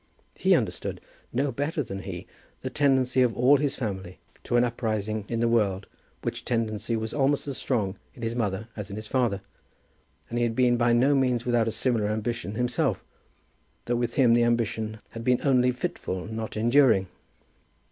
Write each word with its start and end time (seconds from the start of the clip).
He 0.33 0.55
understood, 0.55 0.99
no 1.31 1.43
one 1.45 1.53
better 1.53 1.83
than 1.83 1.99
he, 1.99 2.25
the 2.63 2.71
tendency 2.71 3.21
of 3.21 3.37
all 3.37 3.57
his 3.57 3.75
family 3.75 4.17
to 4.45 4.57
an 4.57 4.63
uprising 4.63 5.25
in 5.27 5.41
the 5.41 5.47
world, 5.47 5.85
which 6.23 6.43
tendency 6.43 6.95
was 6.95 7.13
almost 7.13 7.47
as 7.47 7.57
strong 7.59 7.99
in 8.15 8.23
his 8.23 8.33
mother 8.33 8.67
as 8.75 8.89
in 8.89 8.95
his 8.95 9.05
father. 9.05 9.41
And 10.27 10.39
he 10.39 10.43
had 10.43 10.55
been 10.55 10.75
by 10.75 10.91
no 10.91 11.13
means 11.13 11.45
without 11.45 11.67
a 11.67 11.71
similar 11.71 12.07
ambition 12.07 12.55
himself, 12.55 13.03
though 13.85 13.95
with 13.95 14.15
him 14.15 14.33
the 14.33 14.43
ambition 14.43 14.97
had 15.11 15.23
been 15.23 15.41
only 15.43 15.69
fitful, 15.69 16.25
not 16.25 16.57
enduring. 16.57 17.05